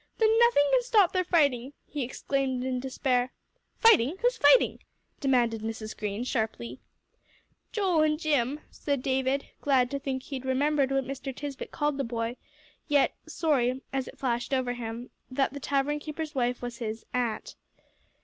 "Then 0.17 0.35
nothing 0.39 0.63
can 0.71 0.81
stop 0.81 1.11
their 1.13 1.23
fighting?" 1.23 1.73
he 1.85 2.01
exclaimed 2.01 2.63
in 2.63 2.79
despair. 2.79 3.31
"Fighting? 3.77 4.15
Who's 4.21 4.35
fighting?" 4.35 4.79
demanded 5.19 5.61
Mrs. 5.61 5.95
Green, 5.95 6.23
sharply. 6.23 6.79
"Joel 7.71 8.01
and 8.01 8.19
Jim," 8.19 8.61
said 8.71 9.03
David, 9.03 9.45
glad 9.61 9.91
to 9.91 9.99
think 9.99 10.23
he'd 10.23 10.43
remembered 10.43 10.89
what 10.89 11.05
Mr. 11.05 11.31
Tisbett 11.35 11.69
called 11.69 11.99
the 11.99 12.03
boy, 12.03 12.35
yet 12.87 13.15
sorry, 13.27 13.83
as 13.93 14.07
it 14.07 14.17
flashed 14.17 14.55
over 14.55 14.73
him, 14.73 15.11
that 15.29 15.53
the 15.53 15.59
tavern 15.59 15.99
keeper's 15.99 16.33
wife 16.33 16.63
was 16.63 16.77
his 16.79 17.05
"a'nt." 17.13 17.55